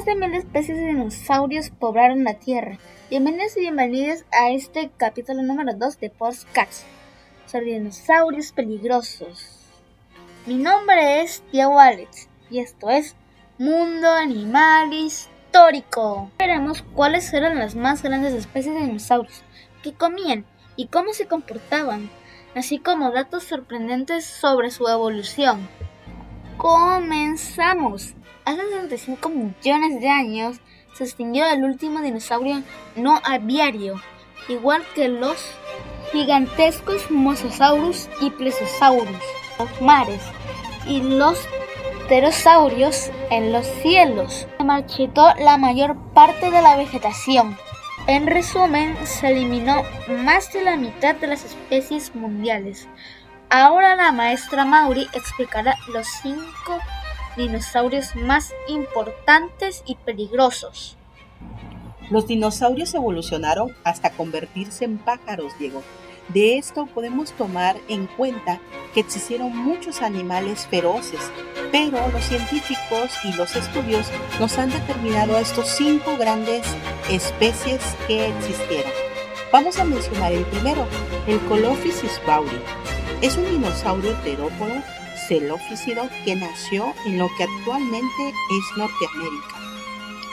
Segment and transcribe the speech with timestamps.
[0.00, 2.78] Más de mil especies de dinosaurios poblaron la Tierra.
[3.10, 6.86] Bienvenidos y bienvenidos a este capítulo número 2 de Postcats
[7.44, 9.58] sobre dinosaurios peligrosos.
[10.46, 13.14] Mi nombre es Diego Alex y esto es
[13.58, 16.30] Mundo Animal Histórico.
[16.38, 19.42] Veremos cuáles eran las más grandes especies de dinosaurios,
[19.82, 20.46] qué comían
[20.76, 22.08] y cómo se comportaban,
[22.54, 25.68] así como datos sorprendentes sobre su evolución.
[26.56, 28.14] Comenzamos.
[28.50, 30.56] Hace 65 millones de años
[30.94, 32.64] se extinguió el último dinosaurio
[32.96, 34.02] no aviario,
[34.48, 35.36] igual que los
[36.10, 39.22] gigantescos Mosasaurus y Plesiosaurus,
[39.56, 40.20] los mares,
[40.84, 41.38] y los
[42.08, 44.48] pterosaurios en los cielos.
[44.58, 47.56] Se marchitó la mayor parte de la vegetación.
[48.08, 49.84] En resumen, se eliminó
[50.24, 52.88] más de la mitad de las especies mundiales.
[53.48, 56.80] Ahora la maestra Mauri explicará los cinco
[57.40, 60.96] dinosaurios más importantes y peligrosos.
[62.10, 65.82] Los dinosaurios evolucionaron hasta convertirse en pájaros, Diego.
[66.28, 68.60] De esto podemos tomar en cuenta
[68.94, 71.20] que existieron muchos animales feroces,
[71.72, 74.06] pero los científicos y los estudios
[74.38, 76.66] nos han determinado a estos cinco grandes
[77.08, 78.92] especies que existieron.
[79.52, 80.86] Vamos a mencionar el primero,
[81.26, 82.60] el Colophysis bauri.
[83.22, 84.82] Es un dinosaurio terópodo
[85.30, 89.54] celófisido que nació en lo que actualmente es Norteamérica.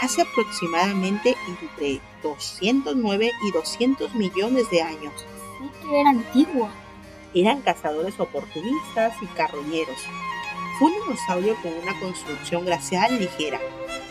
[0.00, 5.12] Hace aproximadamente entre 209 y 200 millones de años.
[5.58, 6.70] Sí que era antigua.
[7.34, 9.98] Eran cazadores oportunistas y carroñeros.
[10.78, 13.58] Fue un dinosaurio con una construcción glacial ligera,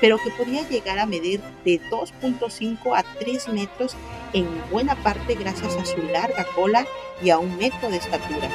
[0.01, 3.95] pero que podía llegar a medir de 2.5 a 3 metros
[4.33, 6.85] en buena parte gracias a su larga cola
[7.23, 8.49] y a un metro de estatura.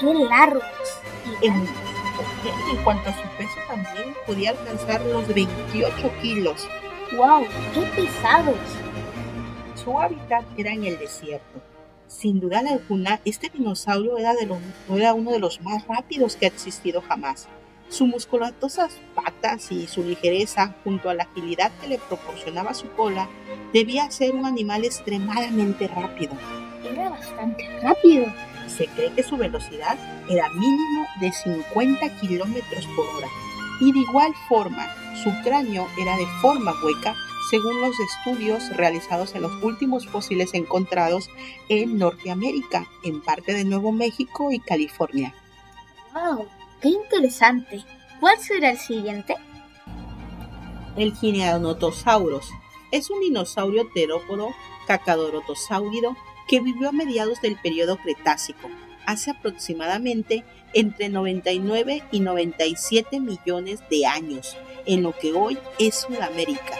[0.00, 0.64] ¡Qué largos!
[1.42, 6.68] En, en cuanto a su peso también podía alcanzar los 28 kilos.
[7.16, 7.44] ¡Wow!
[7.74, 8.58] ¡Qué pesados!
[9.74, 11.60] Su hábitat era en el desierto.
[12.06, 14.48] Sin duda alguna, este dinosaurio era, de
[14.96, 17.48] era uno de los más rápidos que ha existido jamás.
[17.88, 23.28] Su musculatosas patas y su ligereza, junto a la agilidad que le proporcionaba su cola,
[23.72, 26.32] debía ser un animal extremadamente rápido.
[27.18, 28.26] Bastante rápido.
[28.66, 29.96] Se cree que su velocidad
[30.28, 33.28] era mínimo de 50 kilómetros por hora.
[33.80, 34.88] Y de igual forma,
[35.22, 37.14] su cráneo era de forma hueca,
[37.50, 41.30] según los estudios realizados en los últimos fósiles encontrados
[41.68, 45.32] en Norteamérica, en parte de Nuevo México y California.
[46.12, 46.48] ¡Wow!
[46.80, 47.84] ¡Qué interesante!
[48.18, 49.36] ¿Cuál será el siguiente?
[50.96, 52.50] El Gineanotosauros
[52.90, 54.50] es un dinosaurio terópodo
[54.86, 56.16] cacadorotosáurido
[56.48, 58.70] que vivió a mediados del periodo Cretácico,
[59.06, 64.56] hace aproximadamente entre 99 y 97 millones de años,
[64.86, 66.74] en lo que hoy es Sudamérica.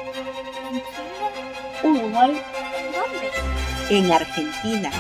[1.83, 2.41] Uruguay,
[3.91, 4.91] En Argentina.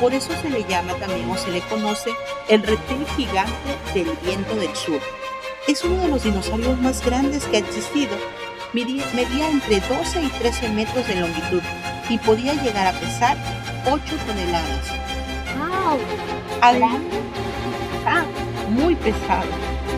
[0.00, 2.10] Por eso se le llama también o se le conoce
[2.48, 3.52] el reptil gigante
[3.94, 5.00] del viento del sur.
[5.66, 8.14] Es uno de los dinosaurios más grandes que ha existido.
[8.74, 11.62] Medía entre 12 y 13 metros de longitud
[12.10, 13.36] y podía llegar a pesar
[13.86, 14.88] 8 toneladas.
[15.58, 15.98] ¡Wow!
[16.62, 17.00] Además,
[18.06, 18.24] ah,
[18.70, 19.50] muy pesado.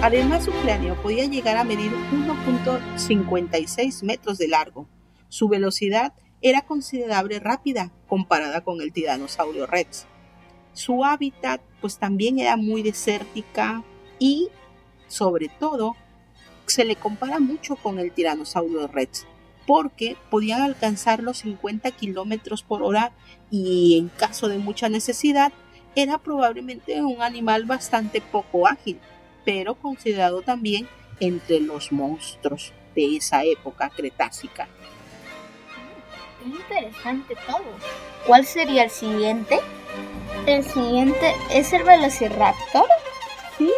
[0.03, 4.89] Además, su cráneo podía llegar a medir 1.56 metros de largo.
[5.29, 10.07] Su velocidad era considerable rápida comparada con el tiranosaurio rex.
[10.73, 13.85] Su hábitat pues también era muy desértica
[14.19, 14.49] y
[15.07, 15.95] sobre todo
[16.67, 19.27] se le compara mucho con el tiranosaurio rex
[19.66, 23.12] porque podían alcanzar los 50 kilómetros por hora
[23.50, 25.53] y en caso de mucha necesidad
[25.94, 28.99] era probablemente un animal bastante poco ágil,
[29.44, 30.88] pero considerado también
[31.21, 34.69] entre los monstruos de esa época cretácica.
[36.44, 37.65] Interesante todo.
[38.26, 39.58] ¿Cuál sería el siguiente?
[40.46, 42.87] El siguiente es el Velociraptor.
[43.56, 43.70] Sí,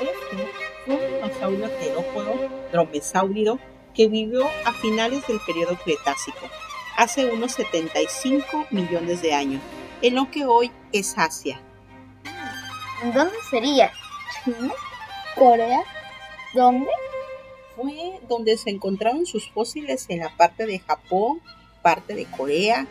[0.00, 0.48] este
[0.86, 3.58] fue un dinosaurio terópodo dromesáurido
[3.94, 6.38] que vivió a finales del periodo Cretácico,
[6.96, 9.62] hace unos 75 millones de años,
[10.02, 11.60] en lo que hoy es Asia.
[13.02, 13.90] ¿Dónde sería?
[14.44, 14.72] ¿China?
[15.34, 15.82] ¿Corea?
[16.52, 16.90] ¿Dónde?
[17.76, 21.40] Fue donde se encontraron sus fósiles en la parte de Japón,
[21.82, 22.86] parte de Corea.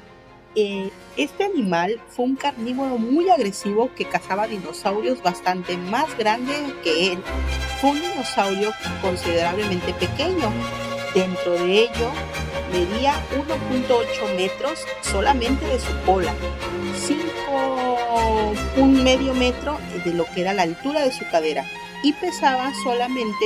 [0.56, 7.14] Eh, este animal fue un carnívoro muy agresivo que cazaba dinosaurios bastante más grandes que
[7.14, 7.24] él.
[7.80, 8.72] Fue un dinosaurio
[9.02, 10.52] considerablemente pequeño.
[11.14, 12.12] Dentro de ello
[12.72, 16.34] medía 1.8 metros solamente de su cola,
[16.96, 21.66] 5, un medio metro de lo que era la altura de su cadera
[22.04, 23.46] y pesaba solamente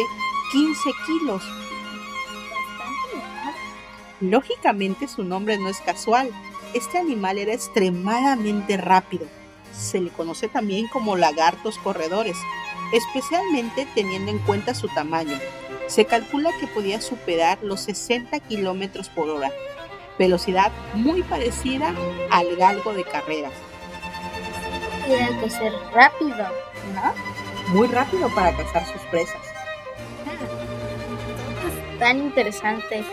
[0.51, 1.43] 15 kilos.
[4.19, 6.31] Lógicamente su nombre no es casual.
[6.73, 9.25] Este animal era extremadamente rápido.
[9.73, 12.37] Se le conoce también como lagartos corredores,
[12.93, 15.37] especialmente teniendo en cuenta su tamaño.
[15.93, 19.51] Se calcula que podía superar los 60 kilómetros por hora,
[20.17, 21.93] velocidad muy parecida
[22.31, 23.53] al galgo de carreras.
[25.05, 26.47] Tiene que ser rápido,
[26.95, 27.75] ¿no?
[27.75, 29.39] Muy rápido para cazar sus presas.
[31.67, 33.03] Es tan interesante.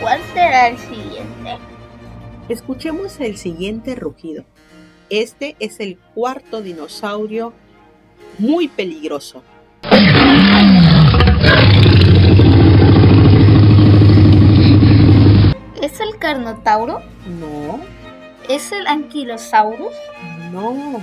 [0.00, 1.58] ¿Cuál será el siguiente?
[2.48, 4.44] Escuchemos el siguiente rugido.
[5.10, 7.52] Este es el cuarto dinosaurio
[8.38, 9.44] muy peligroso.
[15.82, 17.02] ¿Es el Carnotauro?
[17.38, 17.78] No,
[18.48, 19.94] ¿Es el Anquilosaurus?
[20.50, 21.00] no,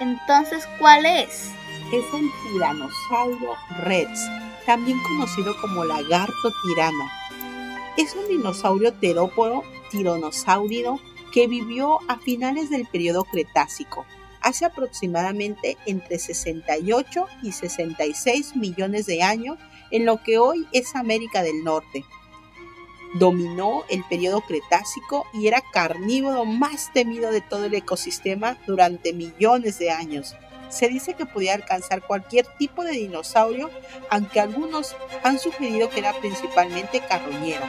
[0.00, 1.50] Entonces, ¿cuál es?
[1.92, 4.26] es el tiranosaurio rex,
[4.64, 7.10] también conocido como lagarto tirano.
[7.98, 10.98] Es un dinosaurio terópodo tiranosáurido
[11.34, 14.06] que vivió a finales del periodo Cretácico,
[14.40, 19.58] hace aproximadamente entre 68 y 66 millones de años
[19.90, 22.06] en lo que hoy es América del Norte.
[23.14, 29.78] Dominó el periodo Cretácico y era carnívoro más temido de todo el ecosistema durante millones
[29.78, 30.36] de años.
[30.68, 33.70] Se dice que podía alcanzar cualquier tipo de dinosaurio,
[34.08, 37.64] aunque algunos han sugerido que era principalmente carroñero.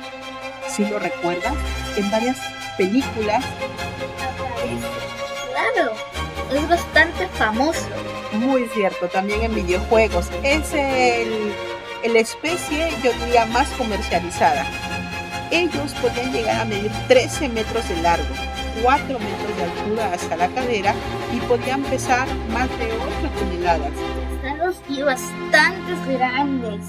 [0.69, 1.55] Si lo recuerdas,
[1.97, 2.38] en varias
[2.77, 3.43] películas,
[5.73, 5.93] Claro,
[6.53, 7.88] es bastante famoso.
[8.33, 11.51] muy cierto, también en videojuegos, es el,
[12.03, 14.65] el especie, yo diría, más comercializada.
[15.51, 18.33] Ellos podían llegar a medir 13 metros de largo,
[18.83, 20.95] 4 metros de altura hasta la cadera
[21.36, 23.03] y podían pesar más de 8
[23.38, 23.92] toneladas.
[24.36, 26.81] Están los y bastantes grandes.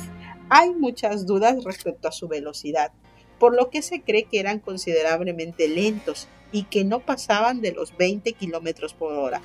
[0.48, 2.92] Hay muchas dudas respecto a su velocidad,
[3.40, 7.96] por lo que se cree que eran considerablemente lentos y que no pasaban de los
[7.96, 9.40] 20 kilómetros por hora.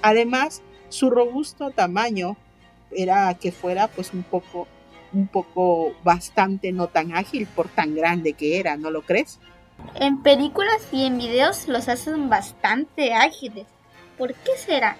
[0.00, 2.38] Además, su robusto tamaño
[2.90, 4.66] era que fuera pues un poco,
[5.12, 9.38] un poco bastante no tan ágil por tan grande que era, ¿no lo crees?
[9.94, 13.66] En películas y en videos los hacen bastante ágiles.
[14.16, 14.96] ¿Por qué será?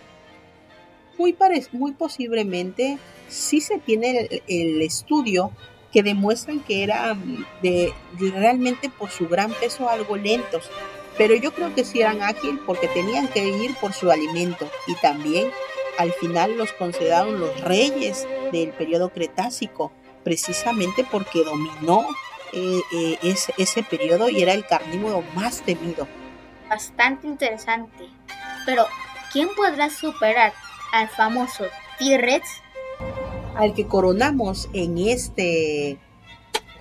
[1.18, 1.36] Muy,
[1.72, 2.98] muy posiblemente
[3.28, 5.52] sí se tiene el, el estudio
[5.92, 10.70] que demuestran que eran de, de realmente por su gran peso algo lentos,
[11.18, 14.94] pero yo creo que sí eran ágil porque tenían que ir por su alimento y
[14.96, 15.48] también
[15.98, 19.92] al final los consideraron los reyes del periodo Cretácico,
[20.22, 22.06] precisamente porque dominó
[22.52, 26.06] eh, eh, ese, ese periodo y era el carnívoro más temido.
[26.68, 28.08] Bastante interesante.
[28.66, 28.86] Pero,
[29.32, 30.52] ¿quién podrá superar
[30.92, 31.64] al famoso
[31.98, 32.62] T-Rex?
[33.54, 35.98] al que coronamos en este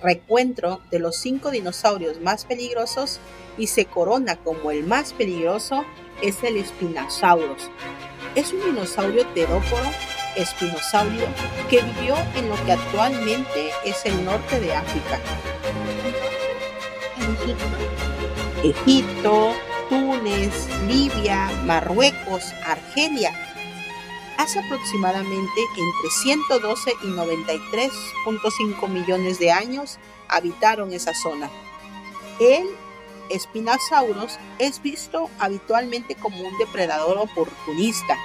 [0.02, 3.20] recuentro de los cinco dinosaurios más peligrosos
[3.56, 5.84] y se corona como el más peligroso
[6.22, 7.70] es el Spinosaurus.
[8.34, 9.84] Es un dinosaurio teróporo
[10.36, 11.26] espinosaurio
[11.68, 15.20] que vivió en lo que actualmente es el norte de África.
[18.62, 19.54] Egipto,
[19.88, 23.32] Túnez, Libia, Marruecos, Argelia.
[24.38, 29.98] Hace aproximadamente entre 112 y 93.5 millones de años
[30.28, 31.50] habitaron esa zona.
[32.40, 32.68] El
[33.38, 38.16] Spinosaurus es visto habitualmente como un depredador oportunista.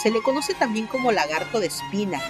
[0.00, 2.20] Se le conoce también como lagarto de espina,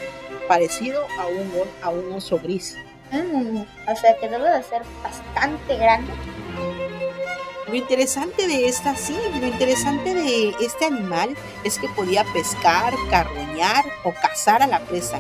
[0.49, 2.77] parecido a un, o- a un oso gris.
[3.11, 3.59] Mm,
[3.91, 6.13] o sea que debe de ser bastante grande.
[7.69, 13.85] Lo interesante de esta, sí, lo interesante de este animal es que podía pescar, carroñar
[14.05, 15.19] o cazar a la presa.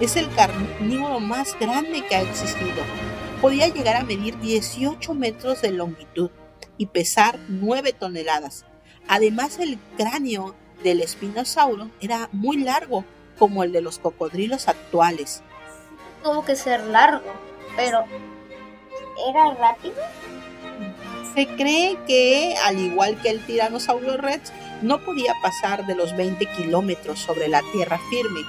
[0.00, 2.82] Es el carnívoro más grande que ha existido.
[3.40, 6.30] Podía llegar a medir 18 metros de longitud
[6.76, 8.66] y pesar 9 toneladas.
[9.08, 13.04] Además, el cráneo del espinosauro era muy largo,
[13.38, 15.42] como el de los cocodrilos actuales.
[16.22, 17.32] Tuvo que ser largo,
[17.76, 18.04] pero
[19.28, 19.94] ¿era rápido?
[21.34, 24.52] Se cree que, al igual que el tiranosaurio rex,
[24.82, 28.40] no podía pasar de los 20 kilómetros sobre la tierra firme,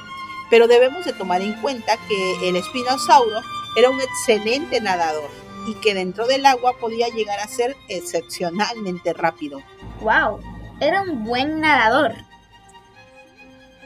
[0.49, 3.41] pero debemos de tomar en cuenta que el espinosauro
[3.75, 5.29] era un excelente nadador
[5.67, 9.61] y que dentro del agua podía llegar a ser excepcionalmente rápido.
[10.01, 10.39] ¡Wow!
[10.79, 12.13] Era un buen nadador.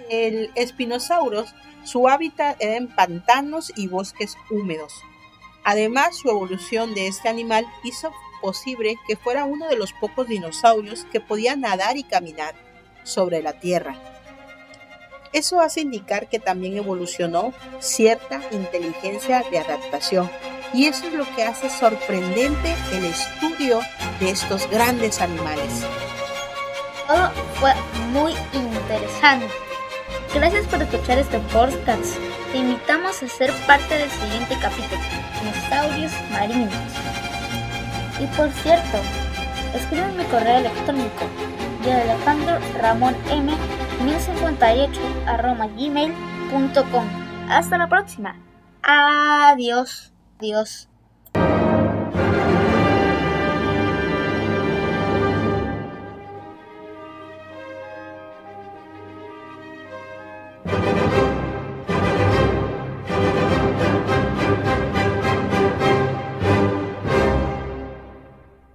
[0.09, 1.53] El espinosaurus,
[1.83, 4.93] su hábitat era en pantanos y bosques húmedos.
[5.63, 11.05] Además, su evolución de este animal hizo posible que fuera uno de los pocos dinosaurios
[11.11, 12.55] que podía nadar y caminar
[13.03, 13.95] sobre la Tierra.
[15.31, 20.29] Eso hace indicar que también evolucionó cierta inteligencia de adaptación,
[20.71, 23.79] Y eso es lo que hace sorprendente el estudio
[24.19, 25.83] de estos grandes animales.
[27.09, 27.73] Todo fue
[28.11, 29.47] muy interesante.
[30.31, 32.15] Gracias por escuchar este podcast.
[32.51, 35.01] Te invitamos a ser parte del siguiente capítulo,
[35.41, 36.71] Dinosaurios Marinos.
[38.19, 38.99] Y por cierto,
[39.73, 41.25] escribe mi correo electrónico
[41.83, 43.57] de Alejandro Ramón M
[44.05, 45.01] 1058
[45.75, 47.07] gmail.com.
[47.49, 48.35] Hasta la próxima.
[48.83, 50.13] Adiós.
[50.37, 50.88] Adiós.